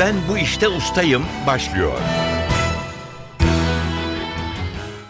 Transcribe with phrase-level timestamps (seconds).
[0.00, 1.92] Ben bu işte ustayım başlıyor.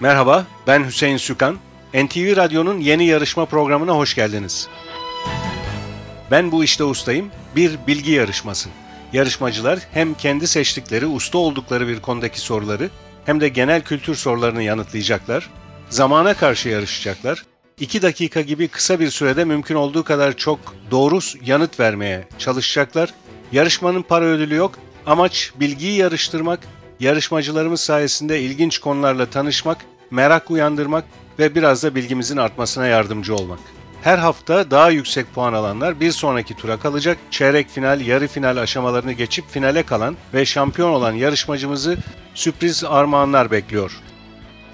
[0.00, 1.59] Merhaba, ben Hüseyin Sükan.
[1.95, 4.68] NTV Radyo'nun yeni yarışma programına hoş geldiniz.
[6.30, 8.68] Ben bu işte ustayım, bir bilgi yarışması.
[9.12, 12.91] Yarışmacılar hem kendi seçtikleri, usta oldukları bir konudaki soruları
[13.27, 15.50] hem de genel kültür sorularını yanıtlayacaklar.
[15.91, 17.45] Zamana karşı yarışacaklar.
[17.80, 20.59] 2 dakika gibi kısa bir sürede mümkün olduğu kadar çok
[20.91, 23.15] doğru yanıt vermeye çalışacaklar.
[23.52, 24.72] Yarışmanın para ödülü yok.
[25.06, 26.60] Amaç bilgiyi yarıştırmak,
[27.00, 29.78] yarışmacılarımız sayesinde ilginç konularla tanışmak,
[30.10, 31.04] merak uyandırmak
[31.38, 33.59] ve biraz da bilgimizin artmasına yardımcı olmak.
[34.02, 37.18] Her hafta daha yüksek puan alanlar bir sonraki tura kalacak.
[37.30, 41.96] Çeyrek final, yarı final aşamalarını geçip finale kalan ve şampiyon olan yarışmacımızı
[42.34, 43.92] sürpriz armağanlar bekliyor.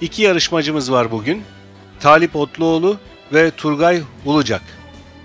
[0.01, 1.43] İki yarışmacımız var bugün.
[2.01, 2.97] Talip Otluoğlu
[3.33, 4.63] ve Turgay Ulucak.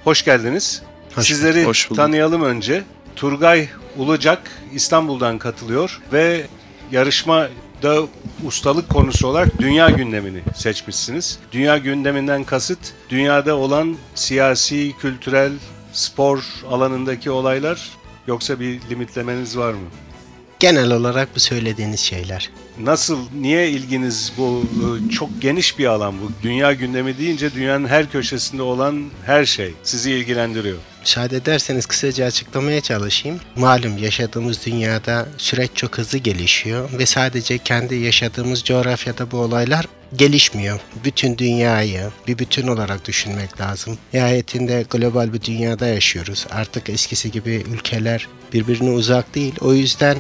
[0.04, 0.82] Hoş geldiniz.
[1.16, 1.98] Hoş- Sizleri hoş bulduk.
[2.04, 2.84] tanıyalım önce.
[3.16, 3.68] Turgay
[3.98, 6.46] Ulucak İstanbul'dan katılıyor ve
[6.92, 8.08] yarışmada
[8.46, 11.40] ustalık konusu olarak dünya gündemini seçmişsiniz.
[11.52, 15.52] Dünya gündeminden kasıt dünyada olan siyasi, kültürel,
[15.94, 17.90] spor alanındaki olaylar
[18.28, 19.90] yoksa bir limitlemeniz var mı?
[20.60, 22.50] Genel olarak bu söylediğiniz şeyler.
[22.80, 26.32] Nasıl, niye ilginiz bu e, çok geniş bir alan bu?
[26.44, 30.78] Dünya gündemi deyince dünyanın her köşesinde olan her şey sizi ilgilendiriyor.
[31.02, 33.40] Müsaade ederseniz kısaca açıklamaya çalışayım.
[33.56, 39.86] Malum yaşadığımız dünyada süreç çok hızlı gelişiyor ve sadece kendi yaşadığımız coğrafyada bu olaylar
[40.16, 40.80] gelişmiyor.
[41.04, 43.98] Bütün dünyayı bir bütün olarak düşünmek lazım.
[44.14, 46.48] Nihayetinde global bir dünyada yaşıyoruz.
[46.52, 49.54] Artık eskisi gibi ülkeler birbirine uzak değil.
[49.62, 50.18] O yüzden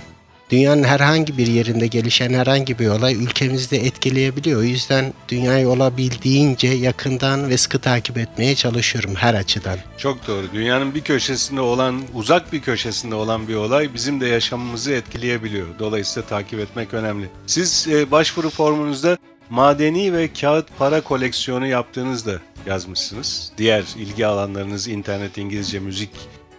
[0.52, 4.60] Dünyanın herhangi bir yerinde gelişen herhangi bir olay ülkemizde etkileyebiliyor.
[4.60, 9.78] O yüzden dünyayı olabildiğince yakından ve sıkı takip etmeye çalışıyorum her açıdan.
[9.98, 10.46] Çok doğru.
[10.54, 15.68] Dünyanın bir köşesinde olan, uzak bir köşesinde olan bir olay bizim de yaşamımızı etkileyebiliyor.
[15.80, 17.30] Dolayısıyla takip etmek önemli.
[17.48, 19.18] Siz e, başvuru formunuzda
[19.50, 23.52] madeni ve kağıt para koleksiyonu yaptığınızda yazmışsınız.
[23.58, 26.10] Diğer ilgi alanlarınız internet, İngilizce, müzik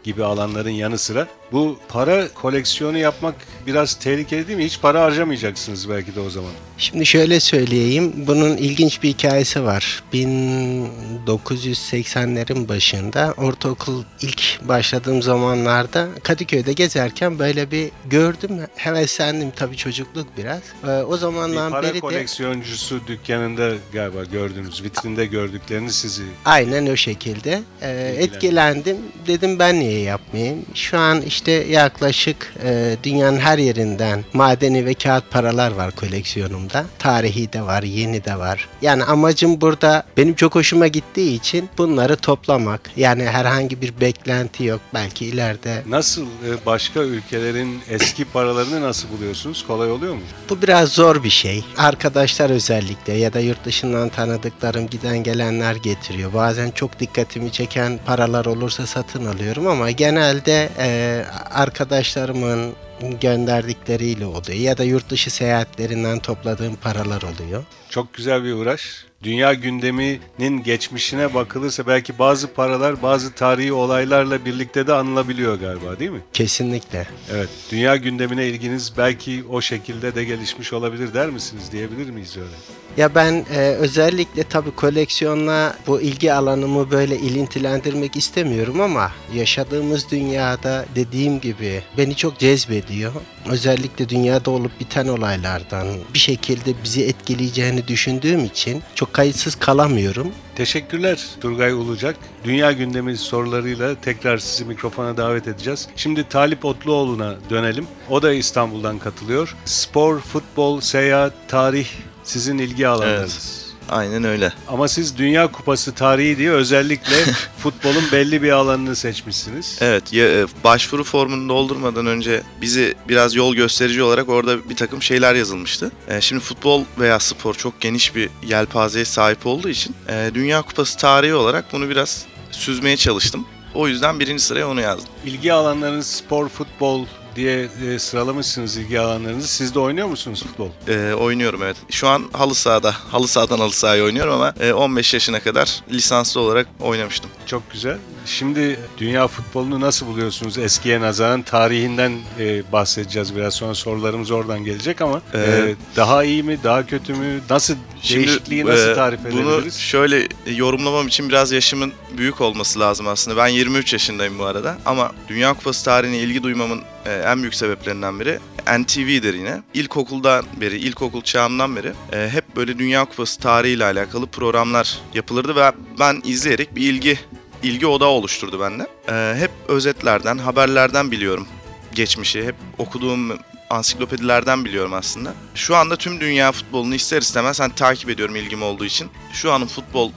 [0.05, 3.35] gibi alanların yanı sıra bu para koleksiyonu yapmak
[3.67, 4.65] biraz tehlikeli değil mi?
[4.65, 6.51] Hiç para harcamayacaksınız belki de o zaman.
[6.79, 8.13] Şimdi şöyle söyleyeyim.
[8.17, 10.03] Bunun ilginç bir hikayesi var.
[10.13, 18.51] 1980'lerin başında ortaokul ilk başladığım zamanlarda Kadıköy'de gezerken böyle bir gördüm.
[18.77, 20.61] Heveslendim tabii çocukluk biraz.
[20.85, 24.85] Ee, o Bir zamandan para beri de koleksiyoncusu dükkanında galiba gördünüz.
[24.85, 27.63] Vitrinde gördüklerini sizi Aynen o şekilde.
[27.83, 28.97] Ee, etkilendim.
[29.27, 30.67] Dedim ben niye yapmayayım?
[30.75, 36.85] Şu an işte yaklaşık e, dünyanın her yerinden madeni ve kağıt paralar var koleksiyonumda.
[36.99, 38.69] Tarihi de var, yeni de var.
[38.83, 42.91] Yani amacım burada benim çok hoşuma gittiği için bunları toplamak.
[42.97, 44.81] Yani herhangi bir beklenti yok.
[44.95, 49.67] Belki ileride Nasıl e, başka ülkelerin eski paralarını nasıl buluyorsunuz?
[49.67, 50.21] Kolay oluyor mu?
[50.51, 51.65] Bu biraz zor bir şey.
[51.77, 56.33] Arkadaşlar özellikle ya da yurt dışından tanıdıklarım giden gelenler getiriyor.
[56.35, 62.75] Bazen çok dikkatimi çeken paralar olursa satın alıyorum ama genelde e, arkadaşlarımın
[63.21, 67.65] gönderdikleriyle oluyor ya da yurt dışı seyahatlerinden topladığım paralar oluyor.
[67.93, 69.05] Çok güzel bir uğraş.
[69.23, 76.11] Dünya gündeminin geçmişine bakılırsa belki bazı paralar bazı tarihi olaylarla birlikte de anılabiliyor galiba değil
[76.11, 76.21] mi?
[76.33, 77.07] Kesinlikle.
[77.33, 77.49] Evet.
[77.71, 81.73] Dünya gündemine ilginiz belki o şekilde de gelişmiş olabilir der misiniz?
[81.73, 82.83] Diyebilir miyiz öyle?
[82.97, 90.87] Ya ben e, özellikle tabii koleksiyonla bu ilgi alanımı böyle ilintilendirmek istemiyorum ama yaşadığımız dünyada
[90.95, 93.13] dediğim gibi beni çok cezbediyor.
[93.51, 100.33] Özellikle dünyada olup biten olaylardan bir şekilde bizi etkileyeceğini düşündüğüm için çok kayıtsız kalamıyorum.
[100.55, 102.17] Teşekkürler Turgay Ulucak.
[102.45, 105.89] Dünya gündemi sorularıyla tekrar sizi mikrofona davet edeceğiz.
[105.97, 107.87] Şimdi Talip Otluoğlu'na dönelim.
[108.11, 109.57] O da İstanbul'dan katılıyor.
[109.65, 111.89] Spor, futbol, seyahat, tarih
[112.25, 113.72] sizin ilgi alanlarınız.
[113.89, 114.53] Aynen öyle.
[114.69, 117.17] Ama siz Dünya Kupası tarihi diye özellikle
[117.59, 119.79] futbolun belli bir alanını seçmişsiniz.
[119.81, 125.03] Evet, ya- e, başvuru formunu doldurmadan önce bizi biraz yol gösterici olarak orada bir takım
[125.03, 125.93] şeyler yazılmıştı.
[126.09, 130.99] E, Şimdi futbol veya spor çok geniş bir yelpazeye sahip olduğu için e, Dünya Kupası
[130.99, 133.47] tarihi olarak bunu biraz süzmeye çalıştım.
[133.75, 135.09] O yüzden birinci sıraya onu yazdım.
[135.27, 137.07] İlgi alanlarınız spor, futbol
[137.37, 139.49] diye e, sıralamışsınız ilgi alanlarınızı.
[139.49, 140.69] Siz de oynuyor musunuz futbol?
[140.89, 141.77] E, oynuyorum evet.
[141.91, 146.41] Şu an halı sahada, halı sahadan halı sahaya oynuyorum ama e, 15 yaşına kadar lisanslı
[146.41, 147.31] olarak oynamıştım.
[147.47, 147.99] Çok güzel.
[148.27, 151.43] Şimdi dünya futbolunu nasıl buluyorsunuz eskiye nazaran?
[151.43, 156.87] Tarihinden e, bahsedeceğiz biraz sonra sorularımız oradan gelecek ama e, Ee, daha iyi mi, daha
[156.87, 157.41] kötü mü?
[157.51, 157.75] Nasıl
[158.11, 159.77] değişikliği nasıl e, tarif Bunu edebiliriz?
[159.79, 163.37] şöyle yorumlamam için biraz yaşımın büyük olması lazım aslında.
[163.37, 168.21] Ben 23 yaşındayım bu arada ama Dünya Kupası tarihine ilgi duymamın e, en büyük sebeplerinden
[168.21, 168.39] biri
[168.79, 169.63] NTV'dir yine.
[169.75, 175.73] İlkokuldan beri, ilkokul çağımdan beri e, hep böyle Dünya Kupası tarihiyle alakalı programlar yapılırdı ve
[175.99, 177.19] ben izleyerek bir ilgi
[177.63, 178.87] ilgi odağı oluşturdu bende.
[179.09, 181.47] E, hep özetlerden, haberlerden biliyorum
[181.95, 182.45] geçmişi.
[182.45, 183.39] Hep okuduğum
[183.71, 185.35] ansiklopedilerden biliyorum aslında.
[185.55, 189.09] Şu anda tüm dünya futbolunu ister istemez hani takip ediyorum ilgim olduğu için.
[189.33, 190.11] Şu anın futbol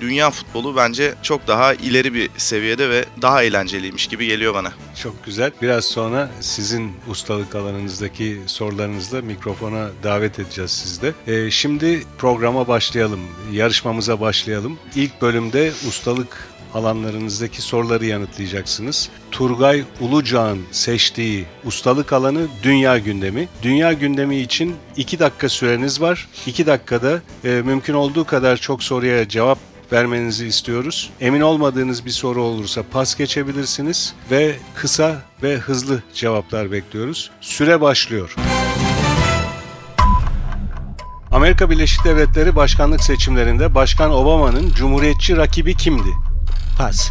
[0.00, 4.72] dünya futbolu bence çok daha ileri bir seviyede ve daha eğlenceliymiş gibi geliyor bana.
[5.02, 5.52] Çok güzel.
[5.62, 11.12] Biraz sonra sizin ustalık alanınızdaki sorularınızla mikrofona davet edeceğiz sizde.
[11.26, 13.20] Ee, şimdi programa başlayalım.
[13.52, 14.78] Yarışmamıza başlayalım.
[14.94, 19.08] İlk bölümde ustalık alanlarınızdaki soruları yanıtlayacaksınız.
[19.30, 23.48] Turgay Ulucağ'ın seçtiği ustalık alanı dünya gündemi.
[23.62, 26.28] Dünya gündemi için 2 dakika süreniz var.
[26.46, 29.58] 2 dakikada e, mümkün olduğu kadar çok soruya cevap
[29.92, 31.10] vermenizi istiyoruz.
[31.20, 37.30] Emin olmadığınız bir soru olursa pas geçebilirsiniz ve kısa ve hızlı cevaplar bekliyoruz.
[37.40, 38.34] Süre başlıyor.
[41.30, 46.27] Amerika Birleşik Devletleri başkanlık seçimlerinde Başkan Obama'nın cumhuriyetçi rakibi kimdi?
[46.78, 47.10] Pas.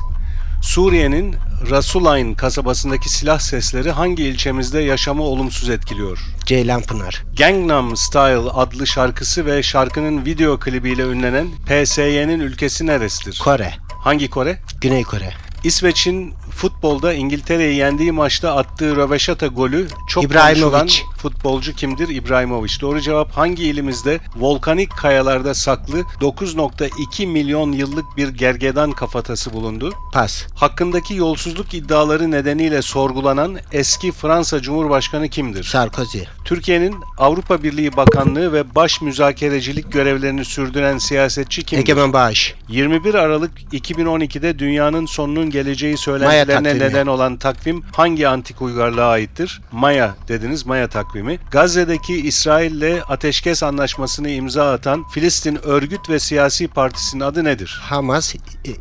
[0.62, 1.36] Suriye'nin
[1.69, 6.19] Rasulayn kasabasındaki silah sesleri hangi ilçemizde yaşamı olumsuz etkiliyor?
[6.46, 7.24] Ceylan Pınar.
[7.38, 13.40] Gangnam Style adlı şarkısı ve şarkının video klibiyle ünlenen PSY'nin ülkesi neresidir?
[13.44, 13.74] Kore.
[14.04, 14.60] Hangi Kore?
[14.81, 15.34] Güney Kore.
[15.64, 20.71] İsveç'in futbolda İngiltere'yi yendiği maçta attığı röveşata golü çok İbrahimovic.
[20.71, 20.88] konuşulan
[21.18, 22.09] futbolcu kimdir?
[22.09, 22.71] İbrahimovic.
[22.81, 29.94] Doğru cevap hangi ilimizde volkanik kayalarda saklı 9.2 milyon yıllık bir gergedan kafatası bulundu?
[30.13, 30.44] Pas.
[30.56, 35.63] Hakkındaki yolsuzluk iddiaları nedeniyle sorgulanan eski Fransa Cumhurbaşkanı kimdir?
[35.63, 36.19] Sarkozy.
[36.45, 41.81] Türkiye'nin Avrupa Birliği Bakanlığı ve baş müzakerecilik görevlerini sürdüren siyasetçi kimdir?
[41.83, 42.56] Egemen Bağış.
[42.69, 45.98] 21 Aralık 2012'de dünyanın sonunun geleceği
[46.47, 46.94] söylentilerine takvimi.
[46.94, 49.61] neden olan takvim hangi antik uygarlığa aittir?
[49.71, 51.39] Maya dediniz, Maya takvimi.
[51.51, 57.79] Gazze'deki İsrail'le ateşkes anlaşmasını imza atan Filistin Örgüt ve Siyasi Partisi'nin adı nedir?
[57.81, 58.35] Hamas.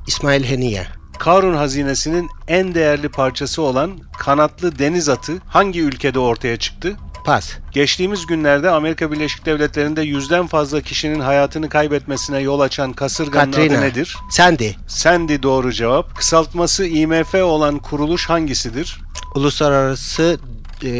[0.06, 0.86] İsmail Heniye.
[1.18, 6.96] Karun hazinesinin en değerli parçası olan kanatlı deniz atı hangi ülkede ortaya çıktı?
[7.26, 7.52] Pas.
[7.72, 13.78] Geçtiğimiz günlerde Amerika Birleşik Devletleri'nde yüzden fazla kişinin hayatını kaybetmesine yol açan kasırganın Katrina.
[13.78, 14.16] adı nedir?
[14.30, 14.70] Sandy.
[14.86, 16.16] Sandy doğru cevap.
[16.16, 19.00] Kısaltması IMF olan kuruluş hangisidir?
[19.34, 20.38] Uluslararası
[20.84, 20.90] e,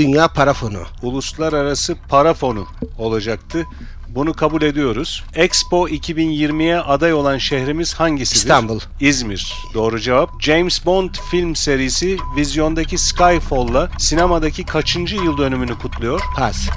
[0.00, 0.82] Dünya Para Fonu.
[1.02, 2.66] Uluslararası Para Fonu
[2.98, 3.66] olacaktı.
[4.08, 5.24] Bunu kabul ediyoruz.
[5.34, 8.36] Expo 2020'ye aday olan şehrimiz hangisidir?
[8.36, 8.80] İstanbul.
[9.00, 9.54] İzmir.
[9.74, 10.42] Doğru cevap.
[10.42, 16.20] James Bond film serisi vizyondaki Skyfall'la sinemadaki kaçıncı yıl dönümünü kutluyor?
[16.36, 16.68] Pas.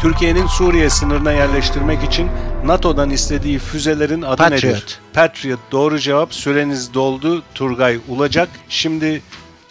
[0.00, 2.28] Türkiye'nin Suriye sınırına yerleştirmek için
[2.64, 4.64] NATO'dan istediği füzelerin adı Patriot.
[4.64, 4.98] nedir?
[5.14, 5.60] Patriot.
[5.72, 6.34] Doğru cevap.
[6.34, 7.42] Süreniz doldu.
[7.54, 8.48] Turgay Ulacak.
[8.68, 9.22] Şimdi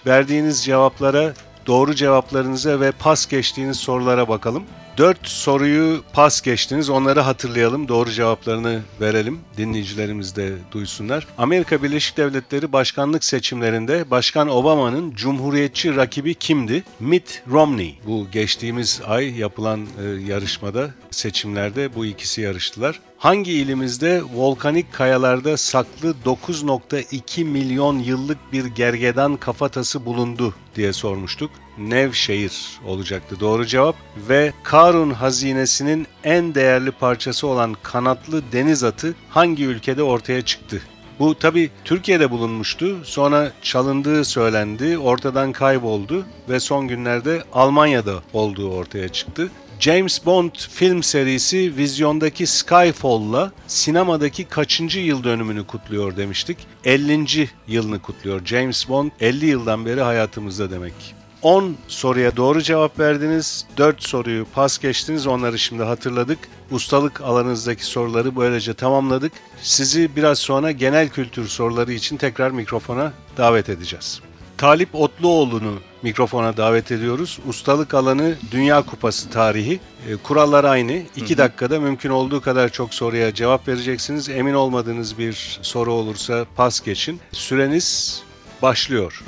[0.05, 1.33] verdiğiniz cevaplara,
[1.67, 4.63] doğru cevaplarınıza ve pas geçtiğiniz sorulara bakalım.
[4.99, 6.89] Dört soruyu pas geçtiniz.
[6.89, 7.87] Onları hatırlayalım.
[7.87, 9.39] Doğru cevaplarını verelim.
[9.57, 11.27] Dinleyicilerimiz de duysunlar.
[11.37, 16.83] Amerika Birleşik Devletleri başkanlık seçimlerinde Başkan Obama'nın cumhuriyetçi rakibi kimdi?
[16.99, 17.99] Mitt Romney.
[18.07, 22.99] Bu geçtiğimiz ay yapılan e, yarışmada, seçimlerde bu ikisi yarıştılar.
[23.17, 31.51] Hangi ilimizde volkanik kayalarda saklı 9.2 milyon yıllık bir gergedan kafatası bulundu diye sormuştuk.
[31.77, 33.95] Nevşehir olacaktı doğru cevap
[34.29, 40.81] ve Karun hazinesinin en değerli parçası olan kanatlı deniz atı hangi ülkede ortaya çıktı?
[41.19, 42.97] Bu tabi Türkiye'de bulunmuştu.
[43.03, 49.49] Sonra çalındığı söylendi, ortadan kayboldu ve son günlerde Almanya'da olduğu ortaya çıktı.
[49.79, 56.57] James Bond film serisi vizyondaki Skyfall'la sinemadaki kaçıncı yıl dönümünü kutluyor demiştik.
[56.85, 57.49] 50.
[57.67, 58.45] yılını kutluyor.
[58.45, 60.93] James Bond 50 yıldan beri hayatımızda demek.
[61.41, 63.65] 10 soruya doğru cevap verdiniz.
[63.77, 65.27] 4 soruyu pas geçtiniz.
[65.27, 66.39] Onları şimdi hatırladık.
[66.71, 69.31] Ustalık alanınızdaki soruları böylece tamamladık.
[69.61, 74.21] Sizi biraz sonra genel kültür soruları için tekrar mikrofona davet edeceğiz.
[74.59, 77.39] Talip Otluoğlu'nu mikrofona davet ediyoruz.
[77.47, 79.79] Ustalık alanı Dünya Kupası tarihi.
[80.09, 81.01] E, kurallar aynı.
[81.15, 84.29] 2 dakikada mümkün olduğu kadar çok soruya cevap vereceksiniz.
[84.29, 87.19] Emin olmadığınız bir soru olursa pas geçin.
[87.31, 88.21] Süreniz
[88.61, 89.23] başlıyor.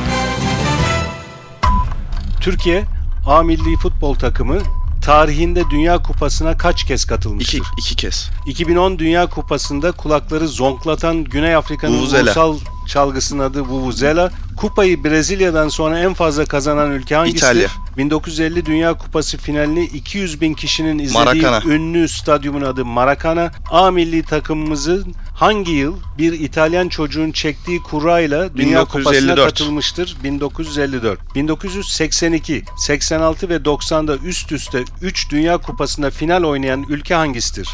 [2.41, 2.83] Türkiye
[3.27, 4.57] A milli futbol takımı
[5.01, 7.57] tarihinde Dünya Kupası'na kaç kez katılmıştır?
[7.57, 8.29] İki, iki kez.
[8.45, 12.23] 2010 Dünya Kupası'nda kulakları zonklatan Güney Afrika'nın Vuvuzela.
[12.23, 14.31] ulusal çalgısının adı Vuvuzela.
[14.57, 17.41] Kupayı Brezilya'dan sonra en fazla kazanan ülke hangisidir?
[17.41, 17.67] İtalya.
[17.97, 21.61] 1950 Dünya Kupası finalini 200 bin kişinin izlediği Maracana.
[21.65, 23.51] ünlü stadyumun adı Maracana.
[23.71, 29.45] A milli takımımızın hangi yıl bir İtalyan çocuğun çektiği kurayla Dünya Kupası'na 1954.
[29.45, 30.17] katılmıştır?
[30.23, 31.35] 1954.
[31.35, 37.69] 1982, 86 ve 90'da üst üste 3 Dünya Kupası'nda final oynayan ülke hangisidir?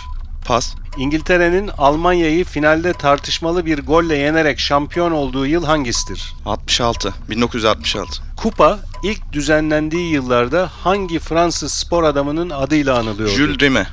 [0.47, 0.75] Pas.
[0.97, 6.33] İngiltere'nin Almanya'yı finalde tartışmalı bir golle yenerek şampiyon olduğu yıl hangisidir?
[6.45, 7.13] 66.
[7.29, 8.23] 1966.
[8.37, 13.33] Kupa ilk düzenlendiği yıllarda hangi Fransız spor adamının adıyla anılıyordu?
[13.33, 13.87] Jules Rimet.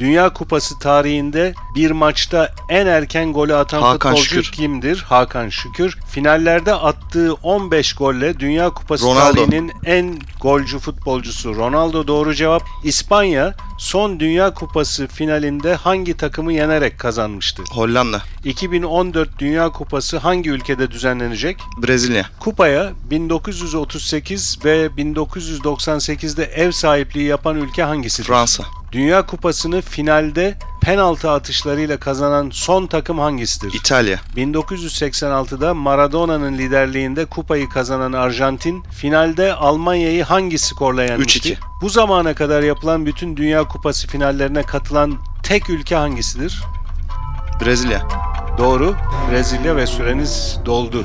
[0.00, 4.52] Dünya Kupası tarihinde bir maçta en erken golü atan Hakan futbolcu Şükür.
[4.52, 5.04] kimdir?
[5.08, 5.98] Hakan Şükür.
[6.08, 9.34] Finallerde attığı 15 golle Dünya Kupası Ronaldo.
[9.34, 12.62] tarihinin en golcü futbolcusu Ronaldo doğru cevap.
[12.84, 17.62] İspanya son Dünya Kupası finalinde hangi takımı yenerek kazanmıştı?
[17.70, 18.22] Hollanda.
[18.44, 21.56] 2014 Dünya Kupası hangi ülkede düzenlenecek?
[21.82, 22.26] Brezilya.
[22.40, 28.28] Kupaya 1938 ve 1998'de ev sahipliği yapan ülke hangisidir?
[28.28, 28.64] Fransa.
[28.92, 33.74] Dünya Kupası'nı finalde penaltı atışlarıyla kazanan son takım hangisidir?
[33.74, 34.20] İtalya.
[34.36, 41.52] 1986'da Maradona'nın liderliğinde kupayı kazanan Arjantin finalde Almanya'yı hangi skorla yenmişti?
[41.52, 41.56] 3-2.
[41.82, 46.62] Bu zamana kadar yapılan bütün Dünya Kupası finallerine katılan tek ülke hangisidir?
[47.64, 48.08] Brezilya.
[48.58, 48.94] Doğru.
[49.30, 51.04] Brezilya ve süreniz doldu.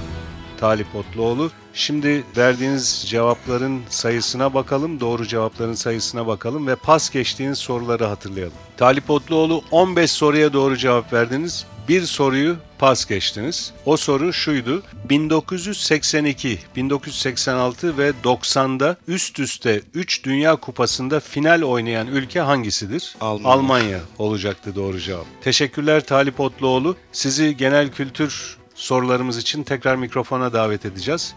[0.60, 1.52] Talip Otluoğlu.
[1.76, 8.54] Şimdi verdiğiniz cevapların sayısına bakalım, doğru cevapların sayısına bakalım ve pas geçtiğiniz soruları hatırlayalım.
[8.78, 11.66] Talip Otluoğlu 15 soruya doğru cevap verdiniz.
[11.90, 13.74] Bir soruyu pas geçtiniz.
[13.86, 14.84] O soru şuydu.
[15.10, 23.16] 1982, 1986 ve 90'da üst üste 3 Dünya Kupası'nda final oynayan ülke hangisidir?
[23.22, 23.50] Almanya.
[23.56, 25.26] Almanya olacaktı doğru cevap.
[25.42, 26.96] Teşekkürler Talip Otluoğlu.
[27.12, 31.36] Sizi genel kültür sorularımız için tekrar mikrofona davet edeceğiz.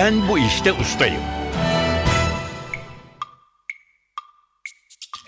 [0.00, 1.22] Ben bu işte ustayım.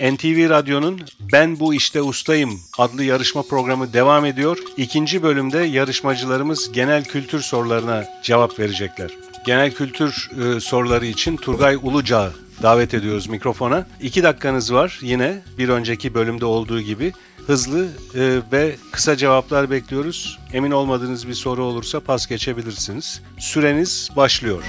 [0.00, 1.00] NTV Radyo'nun
[1.32, 4.58] Ben Bu İşte Ustayım adlı yarışma programı devam ediyor.
[4.76, 9.10] İkinci bölümde yarışmacılarımız genel kültür sorularına cevap verecekler.
[9.46, 13.86] Genel kültür e, soruları için Turgay Ulucağ'ı davet ediyoruz mikrofona.
[14.00, 17.12] İki dakikanız var yine bir önceki bölümde olduğu gibi.
[17.46, 20.38] Hızlı e, ve kısa cevaplar bekliyoruz.
[20.52, 23.22] Emin olmadığınız bir soru olursa pas geçebilirsiniz.
[23.38, 24.62] Süreniz başlıyor.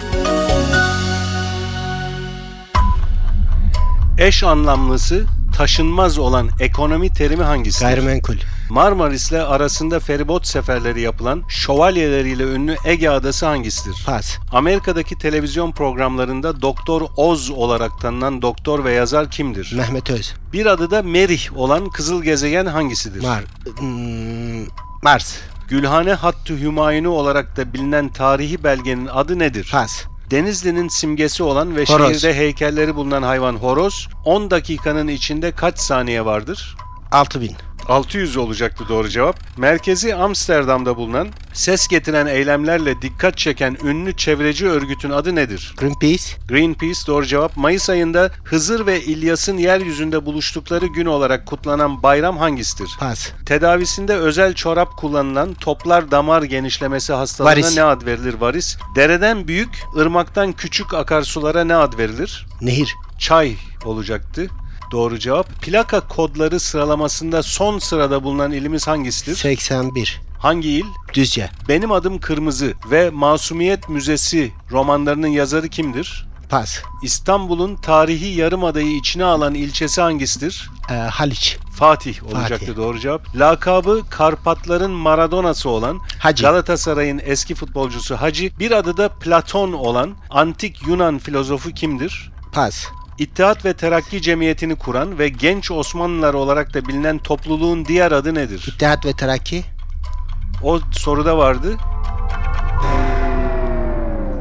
[4.17, 5.25] Eş anlamlısı
[5.57, 7.85] taşınmaz olan ekonomi terimi hangisidir?
[7.85, 8.35] Gayrimenkul.
[8.73, 14.03] Marmaris'le arasında feribot seferleri yapılan şövalyeleriyle ünlü Ege Adası hangisidir?
[14.05, 14.37] Pas.
[14.51, 19.73] Amerika'daki televizyon programlarında Doktor Oz olarak tanınan doktor ve yazar kimdir?
[19.75, 20.33] Mehmet Öz.
[20.53, 23.21] Bir adı da Merih olan kızıl gezegen hangisidir?
[23.21, 23.43] Mar.
[23.77, 24.65] Hmm,
[25.03, 25.37] Mars.
[25.67, 29.69] Gülhane Hattı Hümayunu olarak da bilinen tarihi belgenin adı nedir?
[29.71, 30.03] Pas.
[30.31, 32.21] Denizli'nin simgesi olan ve Horoz.
[32.21, 36.75] şehirde heykelleri bulunan hayvan horoz 10 dakikanın içinde kaç saniye vardır?
[37.11, 37.55] 6000.
[37.87, 39.57] 600 olacaktı doğru cevap.
[39.57, 45.73] Merkezi Amsterdam'da bulunan ses getiren eylemlerle dikkat çeken ünlü çevreci örgütün adı nedir?
[45.77, 46.23] Greenpeace.
[46.49, 47.57] Greenpeace doğru cevap.
[47.57, 52.89] Mayıs ayında Hızır ve İlyas'ın yeryüzünde buluştukları gün olarak kutlanan bayram hangisidir?
[52.99, 53.29] Pas.
[53.45, 57.75] Tedavisinde özel çorap kullanılan toplar damar genişlemesi hastalığına Varis.
[57.75, 58.33] ne ad verilir?
[58.33, 58.77] Varis.
[58.95, 62.45] Dereden büyük, ırmaktan küçük akarsulara ne ad verilir?
[62.61, 62.95] Nehir.
[63.19, 64.47] Çay olacaktı.
[64.93, 65.61] Doğru cevap.
[65.61, 69.35] Plaka kodları sıralamasında son sırada bulunan ilimiz hangisidir?
[69.35, 70.21] 81.
[70.39, 70.85] Hangi il?
[71.13, 71.49] Düzce.
[71.69, 76.27] Benim adım Kırmızı ve Masumiyet Müzesi romanlarının yazarı kimdir?
[76.49, 76.81] Pas.
[77.03, 80.69] İstanbul'un tarihi yarımadayı içine alan ilçesi hangisidir?
[80.89, 81.57] Ee, Haliç.
[81.75, 82.75] Fatih olacaktı Fatih.
[82.75, 83.35] doğru cevap.
[83.35, 86.43] Lakabı Karpatların Maradona'sı olan Hacı.
[86.43, 92.31] Galatasaray'ın eski futbolcusu Hacı, bir adı da Platon olan antik Yunan filozofu kimdir?
[92.51, 92.85] Pas.
[93.17, 98.65] İttihat ve Terakki Cemiyeti'ni kuran ve genç Osmanlılar olarak da bilinen topluluğun diğer adı nedir?
[98.67, 99.63] İttihat ve Terakki.
[100.63, 101.77] O soruda vardı.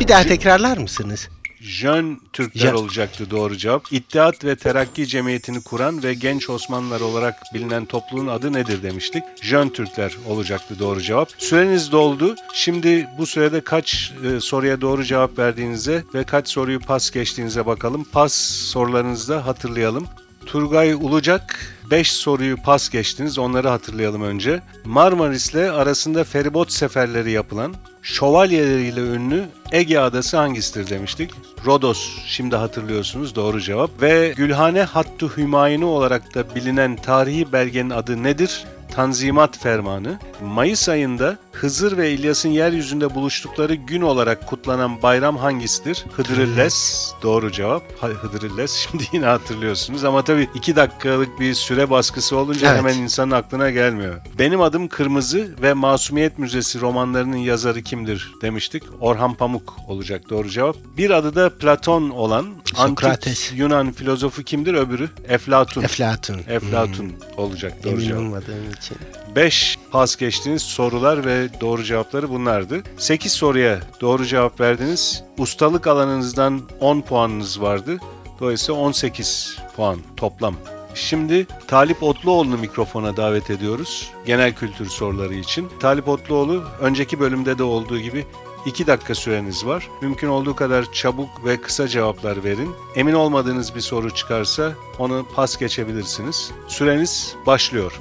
[0.01, 1.29] Bir daha tekrarlar mısınız?
[1.63, 2.75] Jön Türkler Jön.
[2.75, 3.93] olacaktı doğru cevap.
[3.93, 9.23] İttihat ve Terakki Cemiyeti'ni kuran ve genç Osmanlılar olarak bilinen topluluğun adı nedir demiştik.
[9.43, 11.31] Jön Türkler olacaktı doğru cevap.
[11.39, 12.35] Süreniz doldu.
[12.55, 18.05] Şimdi bu sürede kaç e, soruya doğru cevap verdiğinize ve kaç soruyu pas geçtiğinize bakalım.
[18.13, 18.35] Pas
[18.73, 20.07] sorularınızı da hatırlayalım.
[20.47, 21.59] Turgay Ulucak
[21.91, 23.39] 5 soruyu pas geçtiniz.
[23.39, 24.63] Onları hatırlayalım önce.
[24.85, 31.31] Marmaris'le arasında feribot seferleri yapılan şövalyeleriyle ünlü Ege Adası hangisidir demiştik.
[31.67, 34.03] Rodos şimdi hatırlıyorsunuz doğru cevap.
[34.03, 38.65] Ve Gülhane Hattu Hümayunu olarak da bilinen tarihi belgenin adı nedir?
[38.95, 40.19] Tanzimat Fermanı.
[40.47, 46.05] Mayıs ayında Hızır ve İlyas'ın yeryüzünde buluştukları gün olarak kutlanan bayram hangisidir?
[46.17, 47.09] Hıdrellez.
[47.23, 47.83] Doğru cevap.
[48.03, 48.71] Hıdrellez.
[48.91, 52.79] Şimdi yine hatırlıyorsunuz ama tabii iki dakikalık bir süre baskısı olunca Evet.
[52.79, 54.15] hemen insanın aklına gelmiyor.
[54.39, 58.83] Benim adım Kırmızı ve Masumiyet Müzesi romanlarının yazarı kimdir demiştik.
[59.01, 60.77] Orhan Pamuk olacak doğru cevap.
[60.97, 63.51] Bir adı da Platon olan Sokrates.
[63.51, 64.75] antik Yunan filozofu kimdir?
[64.75, 65.83] Öbürü Eflatun.
[65.83, 66.41] Eflatun.
[66.49, 68.21] Eflatun olacak Hmm, doğru Emin cevap.
[68.21, 68.97] olmadığım için.
[69.37, 72.83] 5 pas geçtiğiniz sorular ve doğru cevapları bunlardı.
[72.97, 75.25] 8 soruya doğru cevap verdiniz.
[75.39, 77.99] Ustalık alanınızdan 10 puanınız vardı.
[78.41, 80.55] Dolayısıyla 18 puan toplam.
[80.95, 84.11] Şimdi Talip Otluoğlu'nu mikrofona davet ediyoruz.
[84.27, 85.69] Genel kültür soruları için.
[85.81, 88.27] Talip Otluoğlu önceki bölümde de olduğu gibi
[88.67, 89.89] 2 dakika süreniz var.
[90.03, 92.71] Mümkün olduğu kadar çabuk ve kısa cevaplar verin.
[92.97, 96.51] Emin olmadığınız bir soru çıkarsa onu pas geçebilirsiniz.
[96.69, 98.01] Süreniz başlıyor.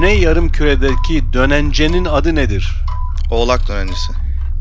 [0.00, 2.72] Güney Yarımküre'deki dönencenin adı nedir?
[3.30, 4.12] Oğlak dönencisi.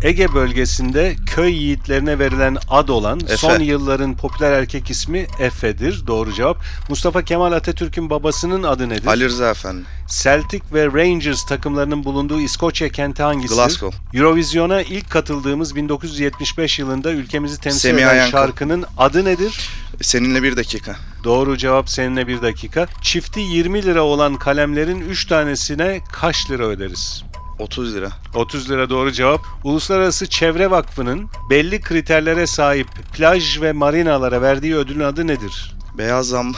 [0.03, 3.37] Ege bölgesinde köy yiğitlerine verilen ad olan Efe.
[3.37, 6.07] son yılların popüler erkek ismi Efe'dir.
[6.07, 6.57] Doğru cevap.
[6.89, 9.07] Mustafa Kemal Atatürk'ün babasının adı nedir?
[9.07, 9.81] Ali Rıza Efendi.
[10.07, 13.55] Celtic ve Rangers takımlarının bulunduğu İskoçya kenti hangisidir?
[13.55, 13.97] Glasgow.
[14.13, 18.31] Eurovision'a ilk katıldığımız 1975 yılında ülkemizi temsil Semih eden Ayankıl.
[18.31, 19.69] şarkının adı nedir?
[20.01, 20.95] Seninle bir dakika.
[21.23, 22.87] Doğru cevap seninle bir dakika.
[23.01, 27.23] Çifti 20 lira olan kalemlerin 3 tanesine kaç lira öderiz?
[27.59, 28.09] 30 lira.
[28.35, 29.41] 30 lira doğru cevap.
[29.63, 35.75] Uluslararası Çevre Vakfı'nın belli kriterlere sahip plaj ve marinalara verdiği ödülün adı nedir?
[35.97, 36.53] Beyaz zam.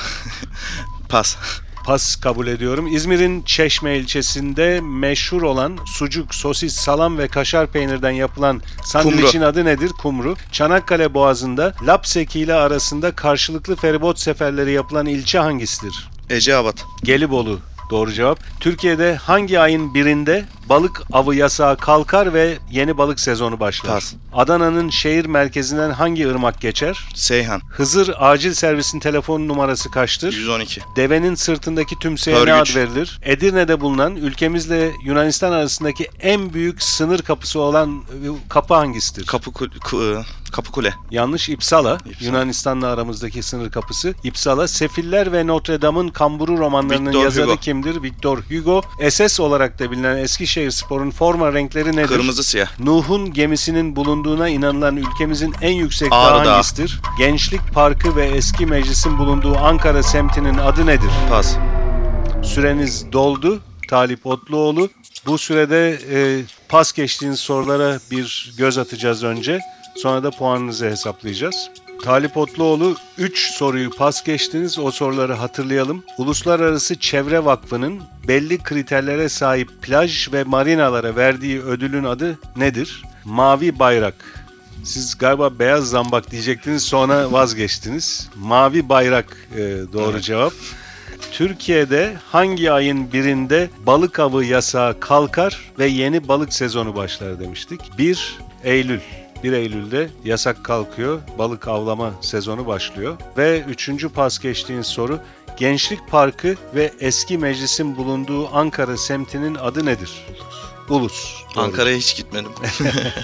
[1.10, 1.38] Pas.
[1.86, 2.88] Pas kabul ediyorum.
[2.88, 9.92] İzmir'in Çeşme ilçesinde meşhur olan sucuk, sosis, salam ve kaşar peynirden yapılan sandviçin adı nedir?
[10.02, 10.36] Kumru.
[10.52, 16.10] Çanakkale Boğazı'nda Lapseki ile arasında karşılıklı feribot seferleri yapılan ilçe hangisidir?
[16.30, 16.86] Eceabat.
[17.04, 17.60] Gelibolu
[17.92, 18.40] doğru cevap.
[18.60, 23.92] Türkiye'de hangi ayın birinde balık avı yasağı kalkar ve yeni balık sezonu başlar?
[23.94, 24.14] Pas.
[24.34, 27.00] Adana'nın şehir merkezinden hangi ırmak geçer?
[27.16, 27.62] Seyhan.
[27.72, 30.34] Hızır acil servisin telefon numarası kaçtır?
[30.34, 30.82] 112.
[30.96, 32.76] Devenin sırtındaki tümseye ne Hörgüç.
[32.76, 33.20] ad verilir?
[33.24, 39.26] Edirne'de bulunan ülkemizle Yunanistan arasındaki en büyük sınır kapısı olan e, kapı hangisidir?
[39.26, 40.94] Kapı, kul- ku- kapı Kule.
[41.12, 41.98] Yanlış İpsala.
[42.06, 42.26] İpsala.
[42.28, 44.14] Yunanistan'la aramızdaki sınır kapısı.
[44.24, 44.68] İpsala.
[44.68, 47.58] Sefiller ve Notre Dame'ın kamburu romanlarının Victor yazarı Hugo.
[47.58, 48.04] kimdir?
[48.04, 48.82] Victor Hugo.
[49.10, 52.08] SS olarak da bilinen Eskişehir Spor'un forma renkleri nedir?
[52.08, 52.80] Kırmızı siyah.
[52.80, 56.54] Nuh'un gemisinin bulunduğuna inanılan ülkemizin en yüksek Ağrı dağı Dağı.
[56.54, 57.02] hangisidir?
[57.18, 61.10] Gençlik Parkı ve eski meclisin bulunduğu Ankara semtinin adı nedir?
[61.30, 61.56] Pas.
[62.44, 63.60] Süreniz doldu.
[63.90, 64.90] Talip Otluoğlu.
[65.26, 69.60] Bu sürede e, pas geçtiğiniz sorulara bir göz atacağız önce.
[69.96, 71.70] Sonra da puanınızı hesaplayacağız.
[72.04, 74.80] Talip Otluoğlu 3 soruyu pas geçtiniz.
[74.80, 76.04] O soruları hatırlayalım.
[76.18, 83.04] Uluslararası Çevre Vakfı'nın belli kriterlere sahip plaj ve marinalara verdiği ödülün adı nedir?
[83.26, 84.46] Mavi Bayrak.
[84.84, 88.30] Siz galiba beyaz zambak diyecektiniz sonra vazgeçtiniz.
[88.36, 89.60] Mavi Bayrak e,
[89.94, 90.24] doğru Evet.
[90.24, 90.54] cevap.
[91.32, 97.82] Türkiye'de hangi ayın birinde balık avı yasağı kalkar ve yeni balık sezonu başlar demiştik.
[97.98, 99.00] 1 Eylül.
[99.44, 103.18] 1 Eylül'de yasak kalkıyor, balık avlama sezonu başlıyor.
[103.38, 105.20] Ve üçüncü pas geçtiğin soru,
[105.58, 110.12] Gençlik Parkı ve eski meclisin bulunduğu Ankara semtinin adı nedir?
[110.90, 111.36] Ulus.
[111.56, 111.64] Doğru.
[111.64, 112.52] Ankara'ya hiç gitmedim.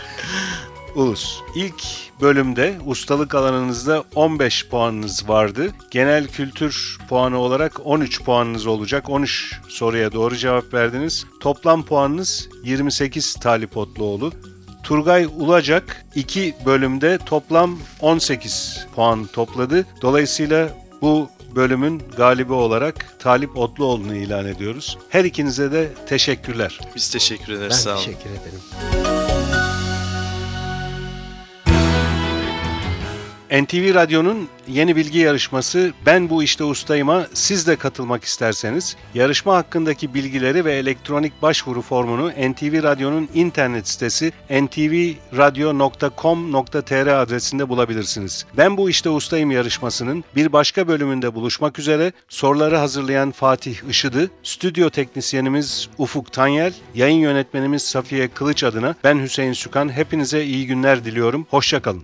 [0.96, 1.40] Ulus.
[1.56, 1.84] İlk
[2.22, 5.72] bölümde ustalık alanınızda 15 puanınız vardı.
[5.92, 9.10] Genel kültür puanı olarak 13 puanınız olacak.
[9.10, 11.26] 13 soruya doğru cevap verdiniz.
[11.40, 14.32] Toplam puanınız 28 Talip Otluoğlu.
[14.88, 19.86] Turgay Ulacak 2 bölümde toplam 18 puan topladı.
[20.02, 20.70] Dolayısıyla
[21.02, 24.98] bu bölümün galibi olarak Talip Otluoğlu'nu ilan ediyoruz.
[25.10, 26.80] Her ikinize de teşekkürler.
[26.96, 27.72] Biz teşekkür ederiz.
[27.72, 28.00] Ben Sağ olun.
[28.00, 29.27] teşekkür ederim.
[33.52, 40.14] NTV Radyo'nun yeni bilgi yarışması Ben Bu İşte Ustayım'a siz de katılmak isterseniz yarışma hakkındaki
[40.14, 48.46] bilgileri ve elektronik başvuru formunu NTV Radyo'nun internet sitesi ntvradio.com.tr adresinde bulabilirsiniz.
[48.58, 54.90] Ben Bu İşte Ustayım yarışmasının bir başka bölümünde buluşmak üzere soruları hazırlayan Fatih Işıdı, stüdyo
[54.90, 61.48] teknisyenimiz Ufuk Tanyel, yayın yönetmenimiz Safiye Kılıç adına ben Hüseyin Sükan hepinize iyi günler diliyorum.
[61.50, 62.04] Hoşçakalın.